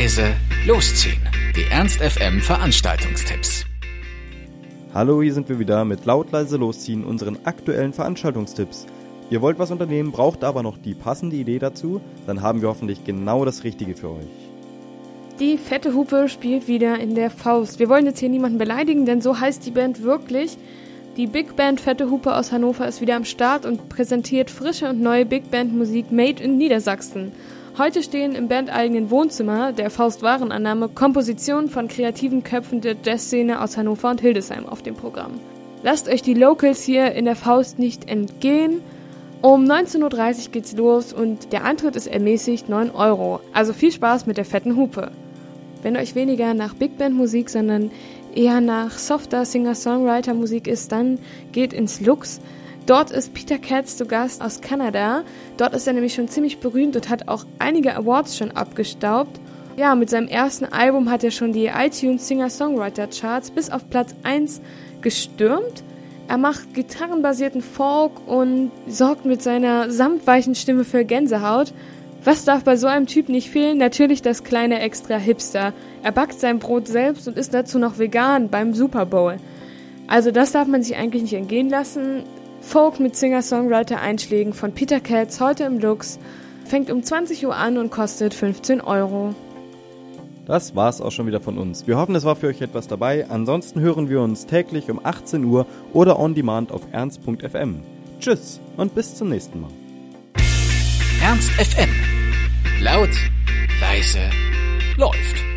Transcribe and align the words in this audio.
leise, 0.00 0.34
losziehen. 0.66 1.20
Die 1.54 1.70
Ernst 1.70 2.00
FM 2.00 2.40
Veranstaltungstipps. 2.40 3.66
Hallo, 4.94 5.20
hier 5.20 5.34
sind 5.34 5.50
wir 5.50 5.58
wieder 5.58 5.84
mit 5.84 6.06
laut 6.06 6.32
leise 6.32 6.56
losziehen 6.56 7.04
unseren 7.04 7.36
aktuellen 7.44 7.92
Veranstaltungstipps. 7.92 8.86
Ihr 9.28 9.42
wollt 9.42 9.58
was 9.58 9.70
unternehmen, 9.70 10.10
braucht 10.10 10.42
aber 10.42 10.62
noch 10.62 10.78
die 10.78 10.94
passende 10.94 11.36
Idee 11.36 11.58
dazu, 11.58 12.00
dann 12.26 12.40
haben 12.40 12.62
wir 12.62 12.70
hoffentlich 12.70 13.04
genau 13.04 13.44
das 13.44 13.62
Richtige 13.62 13.94
für 13.94 14.08
euch. 14.08 14.48
Die 15.38 15.58
fette 15.58 15.92
Hupe 15.92 16.30
spielt 16.30 16.66
wieder 16.66 16.98
in 16.98 17.14
der 17.14 17.30
Faust. 17.30 17.78
Wir 17.78 17.90
wollen 17.90 18.06
jetzt 18.06 18.20
hier 18.20 18.30
niemanden 18.30 18.56
beleidigen, 18.56 19.04
denn 19.04 19.20
so 19.20 19.38
heißt 19.38 19.66
die 19.66 19.70
Band 19.70 20.02
wirklich. 20.02 20.56
Die 21.18 21.26
Big 21.26 21.56
Band 21.56 21.78
Fette 21.78 22.10
Hupe 22.10 22.34
aus 22.34 22.52
Hannover 22.52 22.88
ist 22.88 23.02
wieder 23.02 23.16
am 23.16 23.26
Start 23.26 23.66
und 23.66 23.90
präsentiert 23.90 24.50
frische 24.50 24.88
und 24.88 25.02
neue 25.02 25.26
Big 25.26 25.50
Band 25.50 25.76
Musik 25.76 26.10
made 26.10 26.42
in 26.42 26.56
Niedersachsen. 26.56 27.32
Heute 27.78 28.02
stehen 28.02 28.34
im 28.34 28.48
bandeigenen 28.48 29.10
Wohnzimmer 29.10 29.72
der 29.72 29.90
Faust-Warenannahme 29.90 30.88
Kompositionen 30.88 31.68
von 31.68 31.86
kreativen 31.86 32.42
Köpfen 32.42 32.80
der 32.80 32.96
Jazzszene 33.02 33.62
aus 33.62 33.76
Hannover 33.76 34.10
und 34.10 34.20
Hildesheim 34.20 34.66
auf 34.66 34.82
dem 34.82 34.96
Programm. 34.96 35.40
Lasst 35.82 36.08
euch 36.08 36.20
die 36.20 36.34
Locals 36.34 36.82
hier 36.82 37.12
in 37.12 37.24
der 37.24 37.36
Faust 37.36 37.78
nicht 37.78 38.10
entgehen. 38.10 38.82
Um 39.40 39.64
19.30 39.64 40.46
Uhr 40.46 40.52
geht's 40.52 40.76
los 40.76 41.12
und 41.12 41.52
der 41.52 41.64
Eintritt 41.64 41.96
ist 41.96 42.08
ermäßigt 42.08 42.68
9 42.68 42.90
Euro. 42.90 43.40
Also 43.54 43.72
viel 43.72 43.92
Spaß 43.92 44.26
mit 44.26 44.36
der 44.36 44.44
fetten 44.44 44.76
Hupe. 44.76 45.12
Wenn 45.82 45.96
euch 45.96 46.14
weniger 46.14 46.52
nach 46.52 46.74
Big 46.74 46.98
Band 46.98 47.14
Musik, 47.14 47.48
sondern 47.48 47.90
eher 48.34 48.60
nach 48.60 48.98
softer 48.98 49.44
Singer-Songwriter 49.44 50.34
Musik 50.34 50.66
ist, 50.66 50.92
dann 50.92 51.18
geht 51.52 51.72
ins 51.72 52.00
Lux. 52.00 52.40
Dort 52.86 53.10
ist 53.10 53.34
Peter 53.34 53.58
Katz 53.58 53.96
zu 53.96 54.06
Gast 54.06 54.42
aus 54.42 54.60
Kanada. 54.60 55.22
Dort 55.56 55.74
ist 55.74 55.86
er 55.86 55.92
nämlich 55.92 56.14
schon 56.14 56.28
ziemlich 56.28 56.58
berühmt 56.58 56.96
und 56.96 57.08
hat 57.08 57.28
auch 57.28 57.44
einige 57.58 57.96
Awards 57.96 58.36
schon 58.36 58.50
abgestaubt. 58.50 59.40
Ja, 59.76 59.94
mit 59.94 60.10
seinem 60.10 60.28
ersten 60.28 60.66
Album 60.66 61.10
hat 61.10 61.24
er 61.24 61.30
schon 61.30 61.52
die 61.52 61.66
iTunes 61.66 62.26
Singer-Songwriter 62.28 63.06
Charts 63.06 63.50
bis 63.50 63.70
auf 63.70 63.88
Platz 63.88 64.14
1 64.24 64.60
gestürmt. 65.00 65.84
Er 66.28 66.38
macht 66.38 66.74
gitarrenbasierten 66.74 67.62
Folk 67.62 68.12
und 68.26 68.70
sorgt 68.86 69.24
mit 69.24 69.42
seiner 69.42 69.90
samtweichen 69.90 70.54
Stimme 70.54 70.84
für 70.84 71.04
Gänsehaut. 71.04 71.72
Was 72.22 72.44
darf 72.44 72.64
bei 72.64 72.76
so 72.76 72.86
einem 72.86 73.06
Typ 73.06 73.28
nicht 73.28 73.50
fehlen? 73.50 73.78
Natürlich 73.78 74.20
das 74.20 74.44
kleine 74.44 74.80
extra 74.80 75.16
Hipster. 75.16 75.72
Er 76.02 76.12
backt 76.12 76.38
sein 76.38 76.58
Brot 76.58 76.86
selbst 76.86 77.26
und 77.26 77.38
ist 77.38 77.54
dazu 77.54 77.78
noch 77.78 77.98
vegan 77.98 78.48
beim 78.48 78.74
Super 78.74 79.06
Bowl. 79.06 79.38
Also 80.06 80.30
das 80.30 80.52
darf 80.52 80.68
man 80.68 80.82
sich 80.82 80.96
eigentlich 80.96 81.22
nicht 81.22 81.34
entgehen 81.34 81.70
lassen. 81.70 82.24
Folk 82.60 83.00
mit 83.00 83.16
Singer-Songwriter-Einschlägen 83.16 84.52
von 84.52 84.72
Peter 84.72 85.00
Katz 85.00 85.40
heute 85.40 85.64
im 85.64 85.78
Lux 85.78 86.18
fängt 86.64 86.90
um 86.90 87.02
20 87.02 87.46
Uhr 87.46 87.56
an 87.56 87.78
und 87.78 87.90
kostet 87.90 88.32
15 88.34 88.80
Euro. 88.80 89.34
Das 90.46 90.74
war's 90.74 91.00
auch 91.00 91.10
schon 91.10 91.26
wieder 91.26 91.40
von 91.40 91.58
uns. 91.58 91.86
Wir 91.86 91.96
hoffen, 91.96 92.14
es 92.14 92.24
war 92.24 92.36
für 92.36 92.48
euch 92.48 92.60
etwas 92.60 92.88
dabei. 92.88 93.26
Ansonsten 93.28 93.80
hören 93.80 94.08
wir 94.08 94.20
uns 94.20 94.46
täglich 94.46 94.90
um 94.90 95.04
18 95.04 95.44
Uhr 95.44 95.66
oder 95.92 96.18
on 96.18 96.34
demand 96.34 96.72
auf 96.72 96.82
ernst.fm. 96.92 97.82
Tschüss 98.20 98.60
und 98.76 98.94
bis 98.94 99.14
zum 99.14 99.28
nächsten 99.30 99.60
Mal. 99.60 99.70
Ernst 101.22 101.50
FM. 101.52 101.90
Laut, 102.82 103.10
leise, 103.80 104.30
läuft. 104.96 105.49